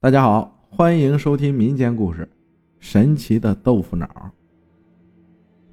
[0.00, 2.22] 大家好，欢迎收听民间故事
[2.78, 4.06] 《神奇的豆腐脑》。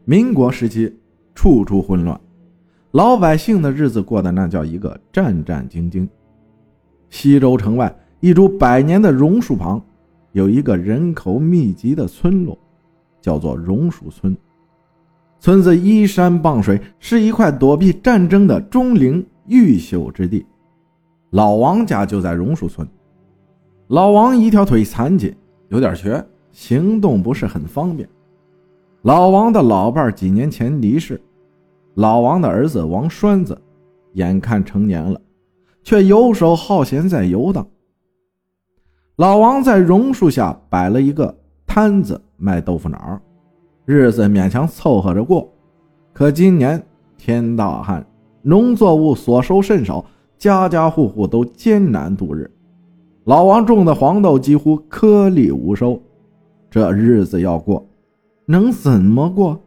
[0.04, 0.92] 民国时期，
[1.36, 2.20] 处处混乱，
[2.90, 6.10] 老百姓的日子过得那叫一个战战兢兢。
[7.12, 9.80] 西周城外一株百年的榕树旁，
[10.32, 12.58] 有一个人口密集的村落，
[13.22, 14.36] 叫做榕树村。
[15.40, 20.44] 村子依山傍水，是一块躲避战争的钟灵毓秀之地。
[21.30, 22.88] 老王家就在榕树村。
[23.88, 25.36] 老王一条腿残疾，
[25.70, 28.10] 有点瘸，行动不是很方便。
[29.04, 31.22] 老王的老伴几年前离世，
[31.94, 33.56] 老王的儿子王栓子
[34.14, 35.22] 眼看成年了，
[35.84, 37.68] 却游手好闲在游荡。
[39.18, 43.22] 老王在榕树下摆了一个摊子卖豆腐脑，
[43.86, 45.48] 日子勉强凑合着过。
[46.12, 46.84] 可今年
[47.20, 48.04] 天大旱，
[48.42, 50.04] 农作物所收甚少，
[50.40, 52.50] 家家户户都艰难度日。
[53.26, 56.00] 老王种的黄豆几乎颗粒无收，
[56.70, 57.84] 这日子要过，
[58.46, 59.60] 能怎么过？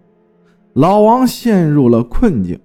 [0.74, 2.56] 老王陷入了困境。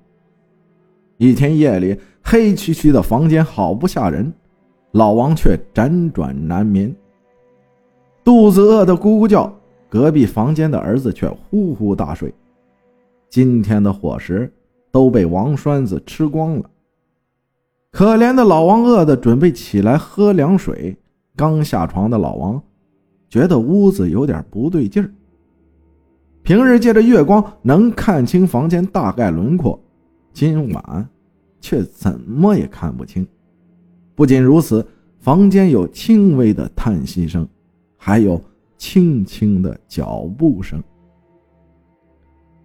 [1.17, 4.31] 一天夜里，黑黢黢的房间好不吓人，
[4.91, 6.95] 老王却辗转难眠，
[8.23, 9.51] 肚子饿得咕咕叫。
[9.89, 12.33] 隔壁房间的儿子却呼呼大睡。
[13.29, 14.51] 今天的伙食
[14.91, 16.69] 都被王栓子吃光了。
[17.93, 20.97] 可怜的老王饿得准备起来喝凉水，
[21.35, 22.59] 刚下床的老王
[23.29, 25.13] 觉得屋子有点不对劲儿。
[26.41, 29.79] 平日借着月光能看清房间大概轮廓，
[30.33, 31.07] 今晚
[31.61, 33.25] 却怎么也看不清。
[34.15, 34.83] 不仅如此，
[35.19, 37.47] 房间有轻微的叹息声，
[37.95, 38.41] 还有
[38.75, 40.83] 轻轻的脚步声。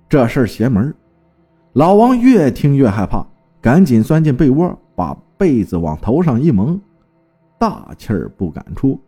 [0.08, 0.92] 这事儿邪门
[1.74, 3.22] 老王越听越害怕，
[3.60, 4.76] 赶紧钻进被窝。
[4.98, 6.76] 把被子往头上一蒙，
[7.56, 9.00] 大气儿不敢出，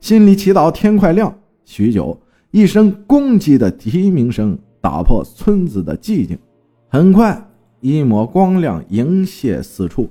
[0.00, 1.34] 心里祈祷天快亮。
[1.64, 6.38] 许久，一声公鸡的啼鸣声打破村子的寂静。
[6.88, 7.42] 很快，
[7.80, 10.10] 一抹光亮迎泻四处，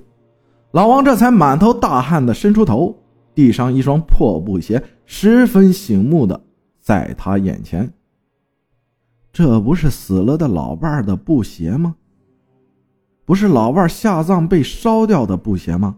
[0.72, 2.92] 老王这才满头大汗的伸出头，
[3.36, 6.40] 地上一双破布鞋十分醒目的
[6.80, 7.88] 在他眼前。
[9.32, 11.94] 这不是死了的老伴的布鞋吗？
[13.28, 15.96] 不是老伴下葬被烧掉的布鞋吗？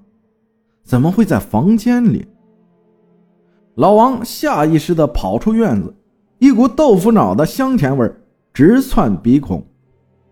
[0.82, 2.26] 怎么会在房间里？
[3.76, 5.94] 老王下意识地跑出院子，
[6.40, 8.12] 一股豆腐脑的香甜味
[8.52, 9.64] 直窜鼻孔。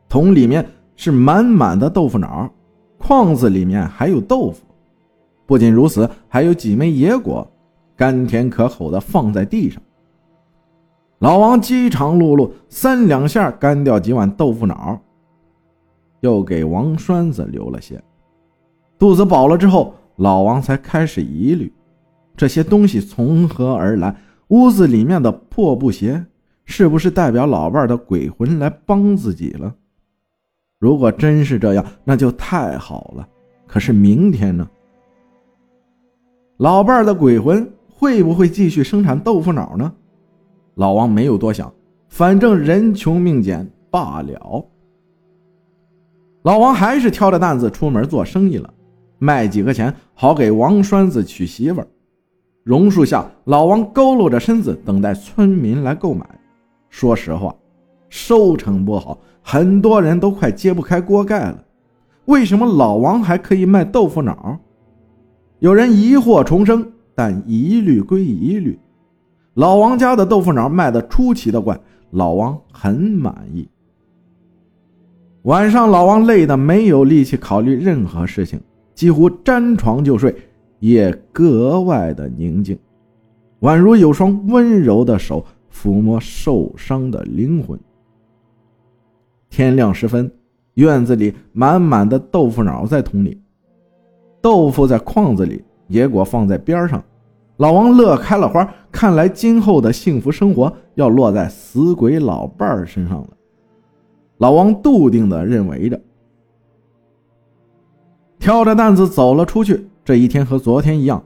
[0.08, 2.50] 桶里面是满满的豆腐脑，
[2.98, 4.64] 筐子里面还有豆腐。
[5.46, 7.48] 不仅如此，还有几枚野果，
[7.94, 9.80] 甘甜可口的放在地上。
[11.20, 15.00] 老王饥肠辘辘，三两下干掉几碗豆腐脑。
[16.20, 18.02] 又给王栓子留了些，
[18.98, 21.72] 肚子饱了之后，老王才开始疑虑：
[22.36, 24.14] 这些东西从何而来？
[24.48, 26.24] 屋子里面的破布鞋，
[26.64, 29.74] 是不是代表老伴的鬼魂来帮自己了？
[30.78, 33.28] 如果真是这样，那就太好了。
[33.66, 34.66] 可是明天呢？
[36.56, 39.92] 老伴的鬼魂会不会继续生产豆腐脑呢？
[40.76, 41.70] 老王没有多想，
[42.08, 44.66] 反正人穷命贱，罢了。
[46.42, 48.72] 老王还是挑着担子出门做生意了，
[49.18, 51.86] 卖几个钱好给王栓子娶媳妇儿。
[52.62, 56.24] 榕树下，老王佝偻着身子等待村民来购买。
[56.90, 57.54] 说实话，
[58.08, 61.64] 收成不好，很多人都快揭不开锅盖了。
[62.26, 64.58] 为什么老王还可以卖豆腐脑？
[65.58, 68.78] 有人疑惑重生，但疑虑归疑虑，
[69.54, 71.78] 老王家的豆腐脑卖的出奇的怪，
[72.10, 73.68] 老王很满意。
[75.48, 78.60] 晚上，老王累得没有力气考虑任何事情，
[78.94, 80.36] 几乎沾床就睡，
[80.78, 82.78] 也格外的宁静，
[83.60, 85.42] 宛如有双温柔的手
[85.72, 87.80] 抚摸受伤的灵魂。
[89.48, 90.30] 天亮时分，
[90.74, 93.40] 院子里满满的豆腐脑在桶里，
[94.42, 97.02] 豆腐在筐子里，野果放在边上。
[97.56, 103.28] 老王乐开了花，看来今后的幸福生活要落在死鬼老伴儿身上了。
[104.38, 106.00] 老王笃定的认为着，
[108.38, 109.86] 挑着担子走了出去。
[110.04, 111.22] 这一天和昨天一样。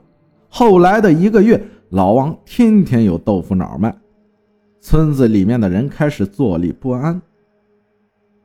[0.49, 3.95] 后来的一个月，老王天天有豆腐脑卖，
[4.81, 7.21] 村子里面的人开始坐立不安。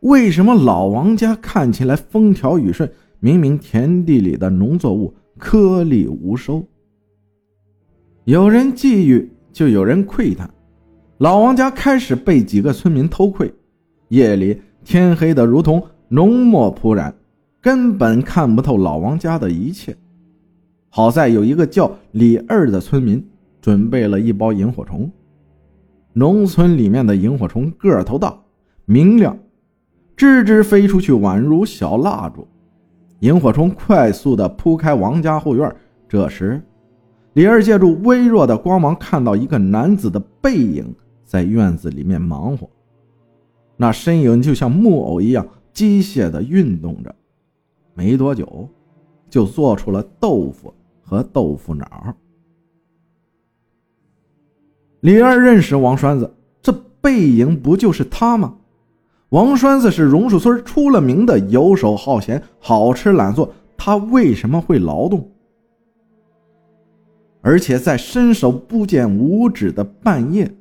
[0.00, 6.62] 为什么老王家看起来风调雨顺，明明田地里的农作物颗粒无收？
[8.24, 10.48] 有人觊觎，就有人窥探。
[11.16, 13.52] 老王家开始被几个村民偷窥。
[14.08, 17.14] 夜里天黑的如同浓墨铺染，
[17.60, 19.96] 根本看不透老王家的一切。
[20.88, 23.22] 好在有一个叫李二的村民
[23.60, 25.10] 准备了一包萤火虫。
[26.14, 28.36] 农村里面的萤火虫个头大，
[28.86, 29.38] 明亮，
[30.16, 32.48] 吱吱飞出去，宛如小蜡烛。
[33.20, 35.72] 萤火虫快速地铺开王家后院。
[36.08, 36.62] 这时，
[37.34, 40.94] 李二借助微弱的光芒，看到一个男子的背影
[41.24, 42.68] 在院子里面忙活。
[43.78, 47.14] 那身影就像木偶一样机械的运动着。
[47.94, 48.68] 没多久，
[49.30, 52.14] 就做出了豆腐和豆腐脑。
[55.00, 58.56] 李二认识王栓子，这背影不就是他吗？
[59.28, 65.30] 王栓子是榕树村出了名的游手好闲、好吃懒做，他为什么会劳动？
[67.40, 70.52] 而且在伸手不见五指的半夜，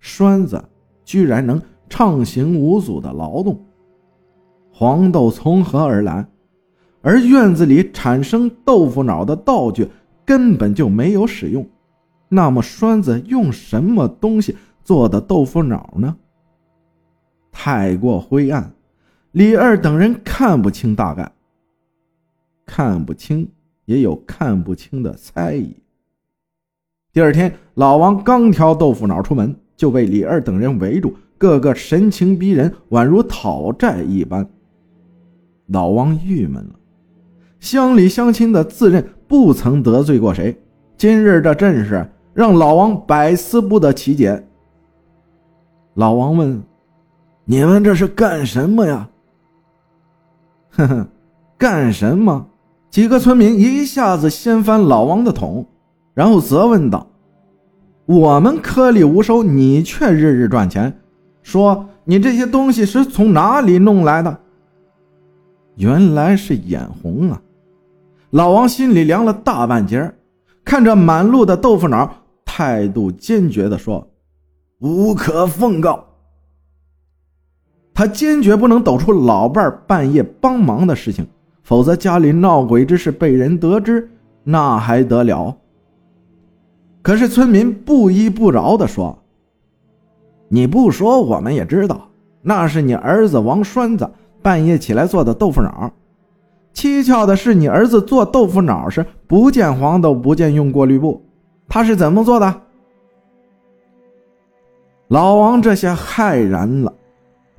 [0.00, 0.62] 栓子
[1.04, 1.60] 居然能
[1.92, 3.62] 畅行无阻的劳动。
[4.72, 6.26] 黄豆从何而来？
[7.02, 9.86] 而院子里产生豆腐脑的道具
[10.24, 11.68] 根本就没有使用。
[12.30, 16.16] 那么栓子用什么东西做的豆腐脑呢？
[17.50, 18.72] 太过灰暗，
[19.32, 21.30] 李二等人看不清大概。
[22.64, 23.46] 看不清，
[23.84, 25.76] 也有看不清的猜疑。
[27.12, 34.48] 第二天，老王刚挑豆腐脑出门，就被李二等人围住，个个神情逼人，宛如讨债一般。
[35.66, 36.74] 老王郁闷了，
[37.58, 40.56] 乡里乡亲的自认不曾得罪过谁，
[40.96, 42.08] 今日这阵势。
[42.32, 44.46] 让老王百思不得其解。
[45.94, 46.62] 老王问
[47.44, 49.08] ：“你们这是干什么呀
[50.70, 51.08] ？”“哼哼，
[51.58, 52.46] 干什么？”
[52.88, 55.66] 几个村民一下子掀翻老王的桶，
[56.14, 57.06] 然后责问道
[58.06, 61.00] ：“我们颗粒无收，你却日日赚钱，
[61.42, 64.38] 说你这些东西是从哪里弄来的？”
[65.76, 67.40] 原来是眼红啊！
[68.30, 70.14] 老王心里凉了大半截，
[70.64, 72.14] 看着满路的豆腐脑。
[72.44, 74.06] 态度坚决地说
[74.80, 76.04] ：“无可奉告。”
[77.94, 81.26] 他坚决不能抖出老伴半夜帮忙的事情，
[81.62, 84.10] 否则家里闹鬼之事被人得知，
[84.44, 85.56] 那还得了？
[87.00, 89.18] 可是村民不依不饶地说
[90.54, 92.10] ：“你不说我们也知道，
[92.42, 94.10] 那是你儿子王栓子
[94.42, 95.90] 半夜起来做的豆腐脑。
[96.74, 101.24] 蹊跷的是，你儿子做豆腐脑时不见黄豆，不见用过滤布。”
[101.66, 102.54] 他是怎么做的？
[105.08, 106.92] 老王这下骇然了，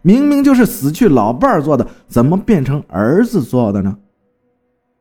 [0.03, 3.97] 明明就是死去老伴做的，怎么变成儿子做的呢？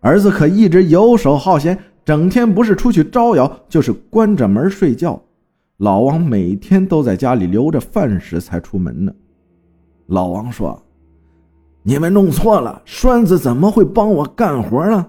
[0.01, 5.21] 儿子可一直游手好闲，整天不是出去招摇，就是关着门睡觉。
[5.83, 9.13] 老王每天都在家里留着饭食才出门呢。
[10.07, 10.81] 老王说
[11.83, 15.05] ：“你们弄错了，栓子怎么会帮我干活呢？”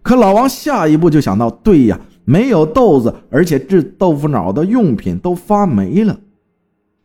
[0.00, 6.14] 可老王下一步就想到：“对呀。”没有豆子，而且制豆腐脑的用品都发霉了。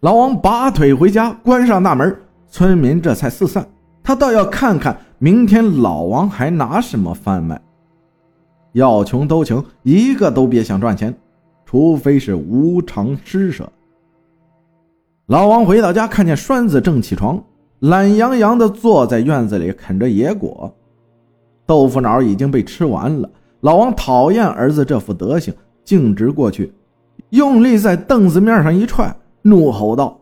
[0.01, 2.13] 老王拔腿回家，关上大门，
[2.49, 3.65] 村民这才四散。
[4.03, 7.59] 他倒要看看明天老王还拿什么贩卖。
[8.73, 11.15] 要穷都穷，一个都别想赚钱，
[11.73, 13.67] 除非是无偿施舍。
[15.25, 17.43] 老王回到家，看见栓子正起床，
[17.79, 20.71] 懒洋洋地坐在院子里啃着野果，
[21.65, 23.27] 豆腐脑已经被吃完了。
[23.61, 25.51] 老王讨厌儿子这副德行，
[25.83, 26.71] 径直过去，
[27.31, 29.11] 用力在凳子面上一踹，
[29.41, 30.19] 怒吼道：“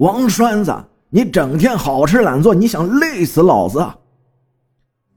[0.00, 0.74] 王栓子，
[1.10, 3.98] 你整天好吃懒做，你想累死老子？”啊！”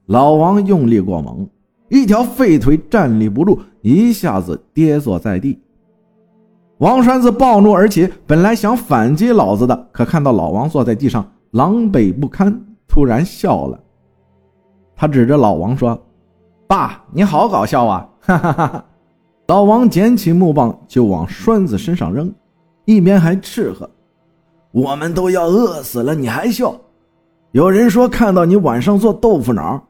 [0.04, 1.48] 老王用力过猛，
[1.88, 5.60] 一条废腿站立不住，一下子跌坐在地。
[6.78, 13.78] 王栓子暴怒而起，本来想反击老子的，可看到老王坐在地上狼狈不堪，突然笑了。
[14.96, 15.96] 他指着老王说。
[16.66, 18.08] 爸，你好搞笑啊！
[18.20, 18.84] 哈哈哈哈！
[19.48, 22.32] 老王捡起木棒就往栓子身上扔，
[22.86, 23.88] 一边还斥喝
[24.72, 26.74] ：“我们都要饿死了，你还笑？
[27.52, 29.86] 有人说看到你晚上做豆腐脑，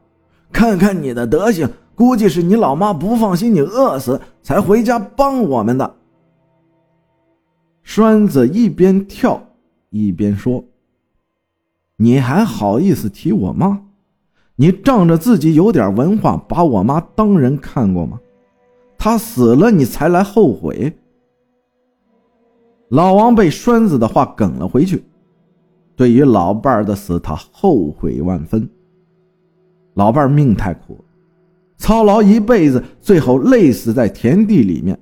[0.51, 5.95] 看看你的德行，估计是你老妈不放心你饿死，才回家帮我们的。”
[7.83, 9.41] 栓子一边跳
[9.89, 10.63] 一边说
[11.97, 13.81] ：“你还好意思提我妈？”
[14.57, 18.19] 你仗着自己有点文化，把我妈当人看过吗？
[18.97, 20.97] 她死了，你才来后悔。
[22.89, 25.03] 老王被栓子的话梗了回去，
[25.95, 28.69] 对于老伴儿的死，他后悔万分。
[29.93, 31.03] 老伴儿命太苦，
[31.77, 34.97] 操劳一辈子，最后累死在田地里面，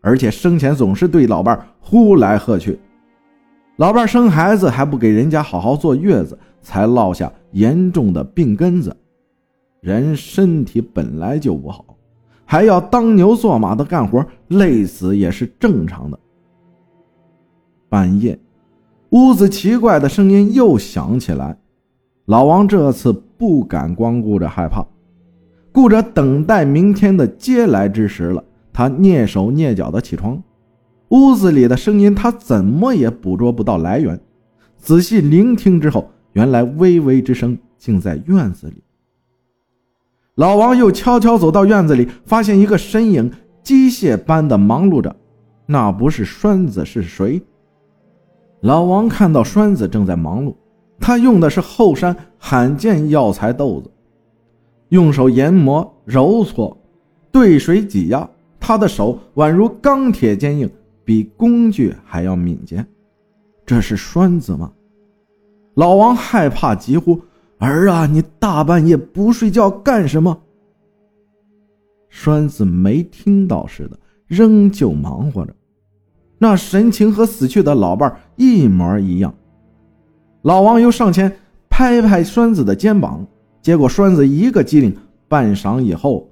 [0.00, 2.78] 而且生前总是对老伴呼来喝去。
[3.76, 7.32] 老伴生孩子还不给人家好好坐月子，才落下。
[7.52, 8.94] 严重的病根子，
[9.80, 11.96] 人身体本来就不好，
[12.44, 16.18] 还要当牛做马的干活，累死也是正常的。
[17.88, 18.38] 半夜，
[19.10, 21.56] 屋子奇怪的声音又响起来。
[22.26, 24.84] 老王这次不敢光顾着害怕，
[25.76, 28.42] 顾着等待明天的接来之时了。
[28.72, 30.42] 他蹑手蹑脚的起床，
[31.08, 34.18] 屋子里的声音他怎么也捕捉不到来源。
[34.78, 38.82] 仔细聆听之后，原来微微之声竟在院子里。
[40.36, 43.30] 老王又悄悄走到院子里，发现一个身影
[43.62, 45.14] 机械般的忙碌着。
[45.66, 47.42] 那不是栓子是谁？
[48.60, 50.54] 老王看到栓子正在忙碌，
[50.98, 53.90] 他用的是后山罕见药材豆子，
[54.90, 56.76] 用手研磨、揉搓、
[57.32, 58.28] 兑水、挤压，
[58.60, 60.70] 他的手宛如钢铁坚硬，
[61.04, 62.84] 比工具还要敏捷。
[63.64, 64.72] 这是栓子吗？
[65.74, 67.20] 老王害怕，急呼。
[67.58, 70.38] 儿啊，你大半夜不睡觉干什么？
[72.08, 75.54] 栓子没听到似的，仍旧忙活着，
[76.38, 79.34] 那神情和死去的老伴一模一样。
[80.42, 81.34] 老王又上前
[81.68, 83.26] 拍拍栓子的肩膀，
[83.66, 84.96] 结果栓子一个机灵，
[85.26, 86.30] 半晌以后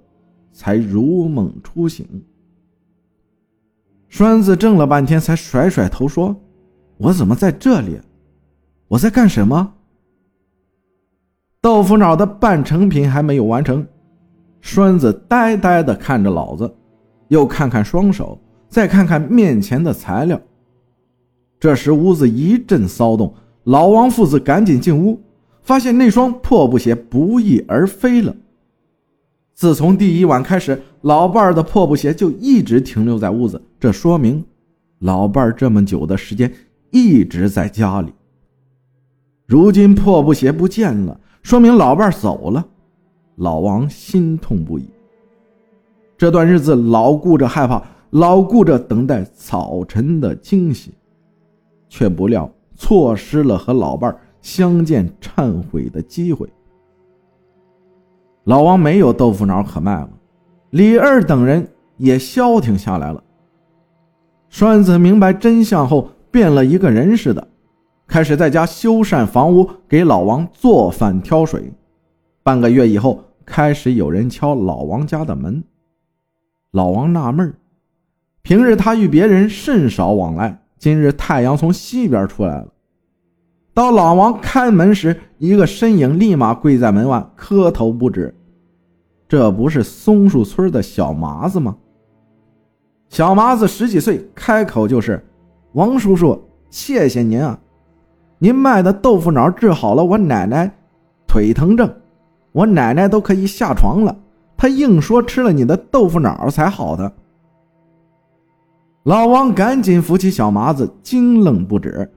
[0.53, 2.07] 才如梦初醒。
[4.09, 6.37] 栓子怔了半天，才甩甩头说
[6.97, 8.01] ：“我怎么在这里？
[8.87, 9.75] 我在干什么？”
[11.61, 13.85] 豆腐脑的半成品还没有完成，
[14.61, 16.73] 栓子呆呆地看着老子，
[17.27, 20.41] 又看看双手，再看看面前的材料。
[21.59, 25.21] 这时屋子一阵骚动，老王父子赶紧进屋，
[25.65, 28.37] 发现那双破布鞋不翼而飞了。
[29.53, 34.45] 自从第一晚开始，老伴儿的破布鞋就一直停留在屋子，这说明
[35.01, 36.53] 老伴儿这么久的时间
[36.91, 38.13] 一直在家里。
[39.47, 41.19] 如今破布鞋不见了。
[41.43, 42.67] 说明老伴走了，
[43.37, 44.89] 老王心痛不已。
[46.17, 50.95] 这段日子老顾着害怕，老顾着等待早晨的惊喜，
[51.87, 56.47] 却不料错失了和老伴相见忏悔的机会。
[58.45, 60.11] 老王没有豆腐脑可卖了，
[60.69, 63.25] 李二等人也消停下来了。
[64.51, 67.49] 栓子明白真相后，变了一个人似的。
[68.07, 71.73] 开始在家修缮房屋，给老王做饭挑水。
[72.43, 75.65] 半个月以后，开始有人敲老王家的门。
[76.71, 77.55] 老王纳闷
[78.43, 82.74] 平日他与别人甚少往来，今日太阳从西边出来了。
[83.75, 88.33] 当老王开门时，一个身影立马跪在门外磕头不止。
[89.29, 91.77] 这不是松树村的小麻子吗？
[93.09, 95.23] 小麻子十几岁，开口就是
[95.75, 96.41] ：“王叔叔，
[96.71, 97.59] 谢谢您啊！”
[98.39, 100.73] 您卖的豆腐脑治好了我奶奶
[101.27, 101.93] 腿疼症，
[102.53, 104.17] 我奶奶都可以下床了。
[104.57, 107.13] 她硬说吃了你的豆腐脑才好的。
[109.03, 112.09] 老王赶紧扶起小麻子，惊愣不止，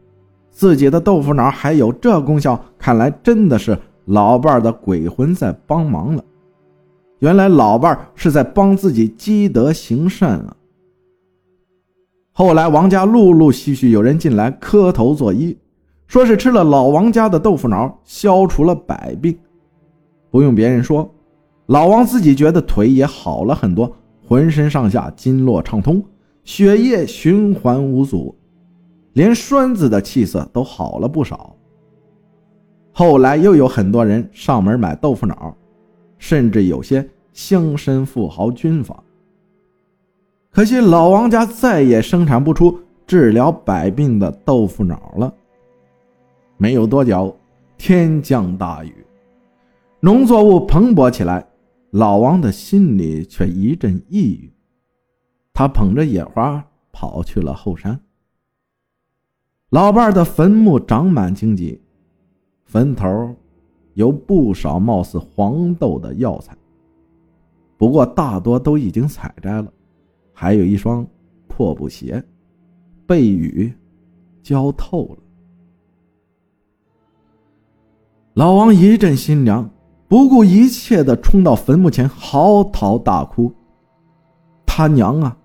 [0.57, 6.23] 自己的豆腐脑还有这功效，看来真的是老伴的鬼魂在帮忙了。
[7.19, 10.55] 原来老伴是在帮自己积德行善啊。
[12.31, 15.55] 后来王家陆陆续续有人进来磕头作揖。
[16.07, 19.37] 说是吃了老王家的豆腐脑，消除了百病。
[20.31, 21.07] 不用别人说，
[21.67, 23.95] 老王自己觉得腿也好了很多，
[24.27, 26.03] 浑身上下经络畅通，
[26.43, 28.33] 血液循环无阻，
[29.17, 31.55] 连栓子的气色都好了不少。
[32.91, 35.57] 后来又有很多人上门买豆腐脑，
[36.19, 39.03] 甚至有些乡绅富豪军阀。
[40.51, 45.33] 可惜老王家再也生产不出治疗百病的豆腐脑了。
[46.57, 47.35] 没有多久，
[47.75, 49.03] 天降大雨，
[49.99, 51.43] 农作物蓬勃起来。
[51.89, 54.53] 老王的心里却一阵抑郁。
[55.53, 57.99] 他捧着野花跑去了后山。
[59.71, 61.81] 老伴的坟墓长满荆棘，
[62.63, 63.35] 坟头
[63.95, 66.55] 有不少貌似黄豆的药材，
[67.75, 69.69] 不过大多都已经采摘了。
[70.31, 71.05] 还有一双
[71.49, 72.23] 破布鞋，
[73.05, 73.73] 被雨
[74.41, 75.17] 浇透了。
[78.35, 79.69] 老王一阵心凉，
[80.07, 83.51] 不顾一切的冲到坟墓前，嚎啕大哭
[84.65, 85.37] ：“他娘啊，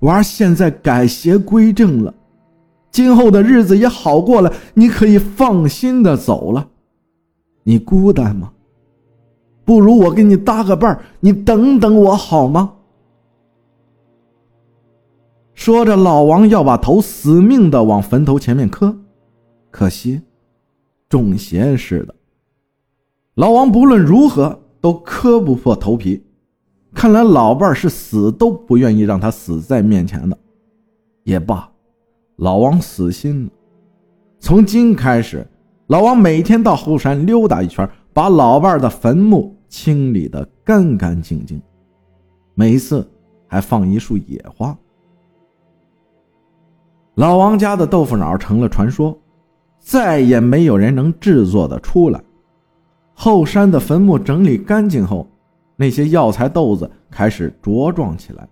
[0.00, 2.14] 娃现在改邪归正了，
[2.94, 6.68] 今后的日子也好过了，你可以放心的走了。
[7.64, 8.52] 你孤单吗？
[9.64, 12.74] 不如我给你搭个伴儿，你等等我好吗？”
[15.54, 18.96] 说着，老王要把头死命的往坟头前面磕，
[19.72, 20.22] 可惜。
[21.08, 22.14] 中邪似的，
[23.34, 26.24] 老王不论如何都磕不破头皮。
[26.94, 30.38] 看来老伴是死都不愿意让他死在面前的。
[31.24, 31.68] 也罢，
[32.36, 33.50] 老王死心了。
[34.40, 35.46] 从今开始，
[35.86, 41.60] 老王每天到后山溜达一圈，把老伴的坟墓清理得干干净净，
[42.54, 43.08] 每次
[43.46, 44.76] 还放一束野花。
[47.14, 49.16] 老王家的豆腐脑成了传说，
[49.78, 52.20] 再也没有人能制作的出来。
[53.14, 55.26] 后山的坟墓整理干净后，
[55.76, 58.48] 那些药材豆子开始茁壮起来。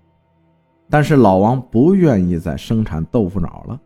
[0.92, 3.80] 但是老王不愿意再生产豆腐脑了。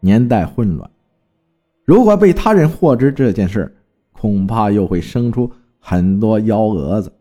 [0.00, 0.90] 年代混乱，
[1.84, 3.72] 如果被他人获知这件事，
[4.10, 5.48] 恐怕又会生出
[5.78, 7.12] 很多幺蛾子。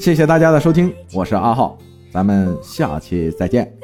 [0.00, 1.76] 谢谢大家的收听，我是阿浩，
[2.10, 3.75] 咱们下期再见。